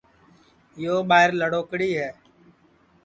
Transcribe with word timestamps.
یو 0.83 0.95
ٻائیر 1.09 1.31
لڑوکڑی 1.39 1.91
ہے 1.99 2.09